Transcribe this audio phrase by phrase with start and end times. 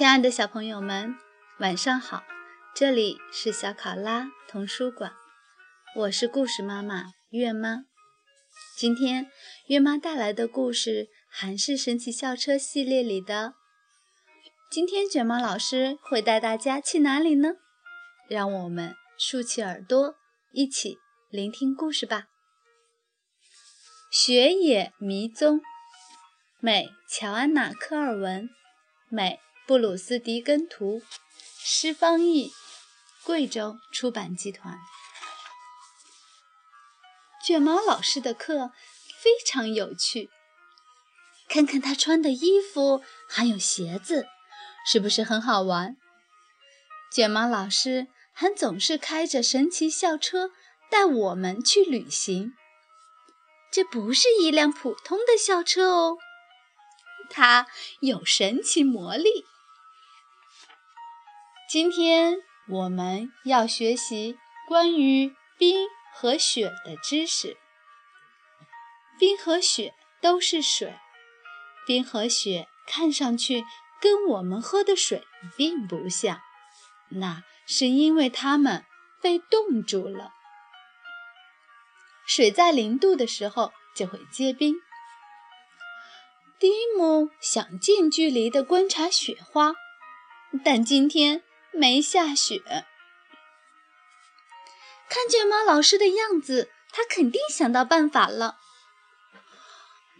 [0.00, 1.14] 亲爱的小朋友们，
[1.58, 2.24] 晚上好！
[2.74, 5.12] 这里是小考拉童书馆，
[5.94, 7.84] 我是故事妈妈月妈。
[8.78, 9.30] 今天
[9.66, 13.52] 月妈带来的故事还是神奇校车系列里的。
[14.70, 17.56] 今天卷毛老师会带大家去哪里呢？
[18.26, 20.14] 让我们竖起耳朵，
[20.54, 20.96] 一起
[21.28, 22.28] 聆听故事吧。
[24.10, 25.60] 雪野迷踪，
[26.58, 28.48] 美乔安娜科尔文，
[29.10, 29.38] 美。
[29.70, 31.00] 布鲁斯·迪根图，
[31.60, 32.50] 施方译，
[33.22, 34.76] 贵州出版集团。
[37.46, 38.72] 卷毛老师的课
[39.22, 40.28] 非常有趣，
[41.48, 44.26] 看看他穿的衣服还有鞋子，
[44.84, 45.96] 是不是很好玩？
[47.12, 50.50] 卷毛老师还总是开着神奇校车
[50.90, 52.54] 带我们去旅行。
[53.70, 56.18] 这不是一辆普通的校车哦，
[57.30, 57.68] 它
[58.00, 59.44] 有神奇魔力。
[61.70, 67.56] 今天我们要学习关于冰和雪的知识。
[69.20, 70.92] 冰和雪都是水，
[71.86, 73.64] 冰和雪看上去
[74.00, 75.22] 跟我们喝的水
[75.56, 76.40] 并不像，
[77.10, 78.84] 那是因为它们
[79.22, 80.32] 被冻住了。
[82.26, 84.74] 水在零度的时候就会结冰。
[86.58, 86.68] 蒂
[86.98, 89.74] 姆想近距离地观察雪花，
[90.64, 91.44] 但今天。
[91.72, 92.62] 没下雪，
[95.08, 98.58] 看卷毛老师的样子，他肯定想到办法了。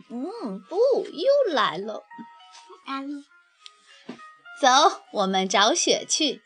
[0.09, 2.05] 嗯，不，又来了。
[4.61, 6.43] 走，我们找雪去。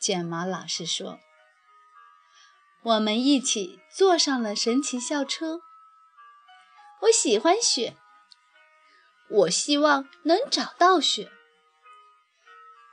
[0.00, 1.18] 卷毛老师说
[2.82, 5.60] ：“我们一起坐上了神奇校车。
[7.00, 7.96] 我喜欢雪，
[9.28, 11.30] 我希望能找到雪。”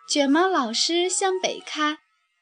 [0.10, 1.98] 卷毛老师向北开，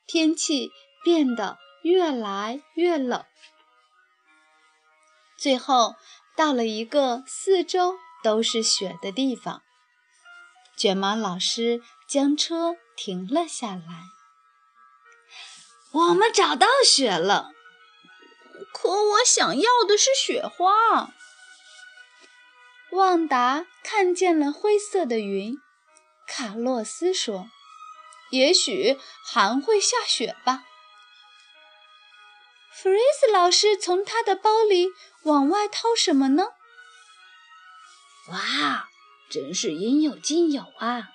[0.06, 0.70] 天气
[1.03, 3.26] 变得越来越冷，
[5.36, 5.96] 最后
[6.38, 9.64] 到了一个四周都是雪的地方。
[10.78, 14.03] 卷毛老师将车停了下来。
[15.92, 17.50] 我们找到雪了，
[18.72, 21.09] 可我想要的是雪花。
[22.92, 25.58] 旺达看见了灰色的云，
[26.28, 27.50] 卡洛斯说。
[28.31, 30.63] 也许还会下雪吧。
[32.74, 34.90] 弗瑞斯老师从他的包里
[35.24, 36.50] 往外掏什么呢？
[38.31, 38.90] 哇，
[39.30, 41.09] 真是应有尽有啊！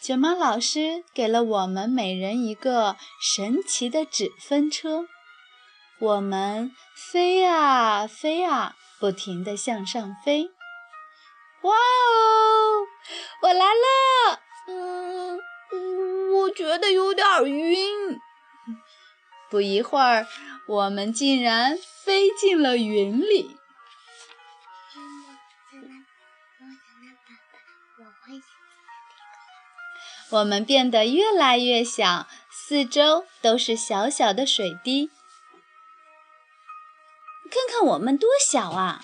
[0.00, 5.06] 卷毛老师给了我们每人一个神奇的纸风车，
[6.00, 10.50] 我们飞啊飞啊，不停地向上飞。
[11.62, 12.86] 哇哦，
[13.42, 14.40] 我来了！
[16.50, 18.18] 觉得有点晕。
[19.50, 20.26] 不一会儿，
[20.66, 23.56] 我们竟然飞进了云里。
[30.30, 35.10] 我们变得越来越小，四周都是小小的水滴。
[37.50, 39.00] 看看我们多小啊！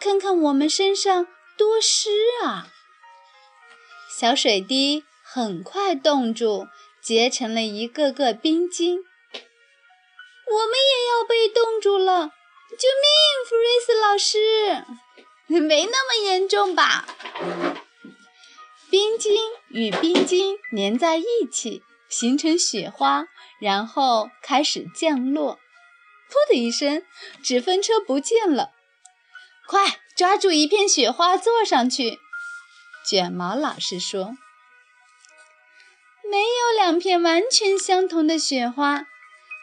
[0.00, 2.10] 看看我们身上多湿
[2.42, 2.66] 啊！
[4.18, 5.04] 小水滴
[5.34, 6.68] 很快冻住，
[7.00, 8.98] 结成了一个个冰晶。
[8.98, 12.32] 我们也要被冻住了！
[12.78, 14.84] 救命，弗瑞斯老师！
[15.46, 17.08] 没那么严重吧？
[18.90, 19.34] 冰晶
[19.70, 23.24] 与冰晶粘在一起，形成雪花，
[23.58, 25.58] 然后开始降落。
[26.28, 27.02] 噗的一声，
[27.42, 28.72] 纸风车不见了。
[29.66, 32.18] 快抓住一片雪花，坐上去！
[33.06, 34.36] 卷毛老师说
[36.30, 39.06] ：“没有两片完全相同的雪花，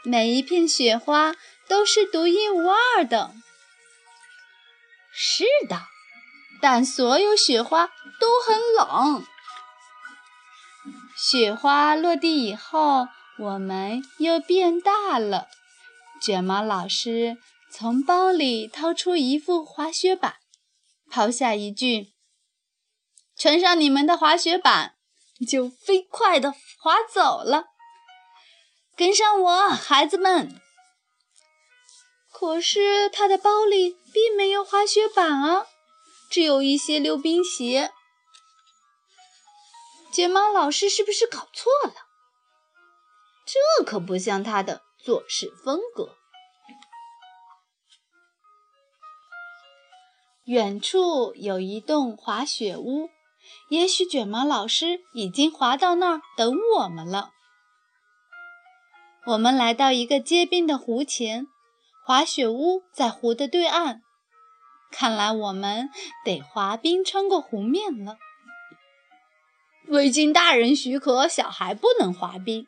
[0.04, 1.36] 每一片雪花
[1.68, 3.34] 都是独一无二的。”
[5.12, 5.82] 是的，
[6.62, 7.88] 但所有雪花
[8.20, 9.26] 都很冷。
[11.18, 13.08] 雪花落地以后，
[13.38, 15.48] 我们又变大了。
[16.22, 17.38] 卷毛老师
[17.72, 20.36] 从包里掏出一副滑雪板，
[21.10, 22.14] 抛下一句。
[23.36, 24.96] 穿上你们的滑雪板，
[25.46, 27.66] 就飞快地滑走了。
[28.96, 30.62] 跟上我，孩子们！
[32.32, 35.68] 可是他的包里并没有滑雪板啊，
[36.30, 37.92] 只有一些溜冰鞋。
[40.14, 41.94] 卷毛老师是不是搞错了？
[43.46, 46.16] 这可不像他的做事风格。
[50.46, 53.10] 远处有一栋滑雪屋。
[53.70, 57.32] 也许卷毛老师已经滑到那儿等我们了。
[59.28, 61.48] 我们来到一个结冰的湖前，
[62.04, 64.02] 滑雪屋在湖的对岸。
[64.92, 65.90] 看来我们
[66.26, 68.18] 得滑冰穿过湖面了。
[69.86, 72.66] 未经大人许可，小孩不能滑冰。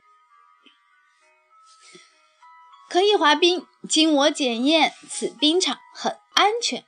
[2.89, 6.86] 可以滑冰，经我检验，此冰场很安全。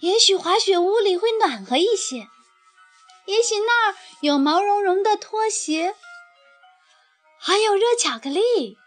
[0.00, 2.28] 也许滑雪屋里会暖和一些，
[3.26, 5.94] 也许那儿有毛茸茸的拖鞋，
[7.40, 8.78] 还有热巧克力。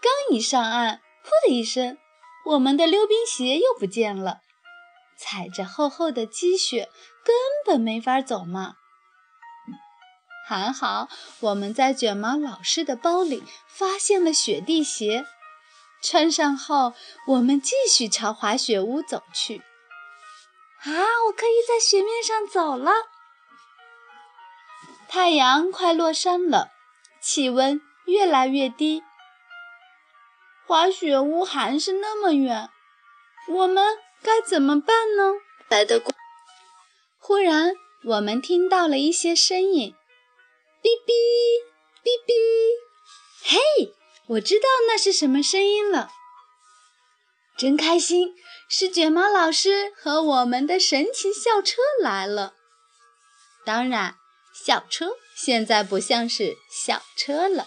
[0.00, 1.98] 刚一上岸，噗的一声，
[2.46, 4.42] 我们的溜冰鞋又不见了，
[5.18, 6.88] 踩着厚厚的积雪，
[7.24, 7.34] 根
[7.66, 8.74] 本没法走嘛。
[10.46, 11.08] 还好
[11.40, 15.26] 我们在卷毛老师的包里发现了雪地鞋。
[16.00, 16.94] 穿上后，
[17.26, 19.62] 我们继续朝滑雪屋走去。
[20.82, 20.90] 啊，
[21.26, 22.92] 我可以在雪面上走了。
[25.08, 26.70] 太阳快落山了，
[27.20, 29.02] 气温越来越低。
[30.66, 32.68] 滑雪屋还是那么远，
[33.48, 35.32] 我们该怎么办呢？
[35.68, 36.12] 来的过。
[37.18, 37.74] 忽然，
[38.04, 39.94] 我们听到了一些声音：
[40.82, 41.12] 哔哔
[42.04, 42.32] 哔哔。
[43.42, 43.94] 嘿！
[44.28, 46.10] 我知道那是什么声音了，
[47.56, 48.34] 真开心！
[48.68, 52.52] 是卷毛老师和我们的神奇校车来了。
[53.64, 54.16] 当然，
[54.52, 57.66] 校车现在不像是校车了，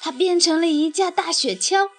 [0.00, 1.90] 它变成了一架大雪橇。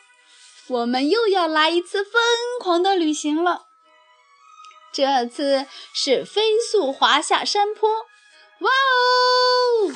[0.67, 2.13] 我们又要来一次疯
[2.61, 3.65] 狂的旅行了。
[4.93, 9.93] 这次是飞速滑下山坡，哇哦！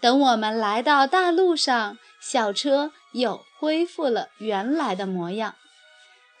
[0.00, 5.56] 等我们来到大路上，校车又恢复了原来的模样。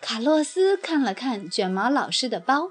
[0.00, 2.70] 卡洛斯看了看卷毛老师的包，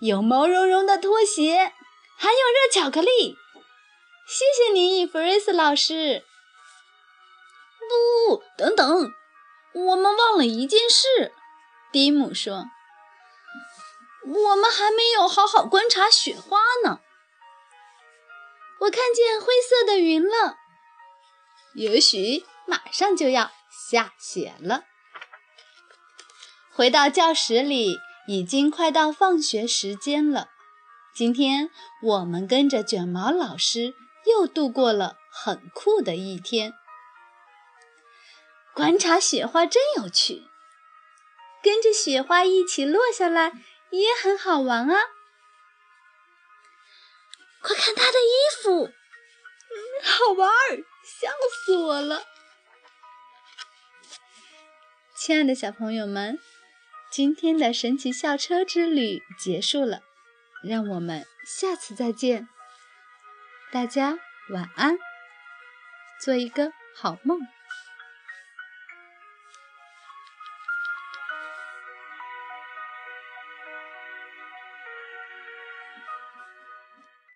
[0.00, 1.72] 有毛茸茸的拖鞋，
[2.18, 3.38] 还有热巧克力。
[4.28, 6.24] 谢谢你，弗瑞斯老师。
[8.28, 9.10] 不，等等，
[9.72, 11.32] 我们忘了一件事。
[11.90, 12.66] 蒂姆说
[14.22, 17.00] ：“我们还没有好好观察雪花呢。”
[18.80, 20.56] 我看见灰色的云了，
[21.74, 24.84] 也许马上就要下雪了。
[26.72, 30.48] 回到教室里，已经快到放学时间了。
[31.14, 31.70] 今天
[32.02, 33.94] 我们跟着卷毛老师
[34.24, 36.72] 又度过了很酷的一天。
[38.72, 40.44] 观察雪花真有趣，
[41.62, 43.52] 跟着雪花一起落下来
[43.90, 44.96] 也很好玩啊。
[47.60, 48.32] 快看他的衣
[48.62, 48.86] 服，
[50.02, 51.28] 好玩儿，笑
[51.64, 52.22] 死我了！
[55.16, 56.38] 亲爱的小朋友们，
[57.10, 60.00] 今天的神奇校车之旅结束了，
[60.62, 62.48] 让我们下次再见。
[63.72, 64.18] 大家
[64.50, 64.98] 晚安，
[66.20, 67.40] 做一个好梦。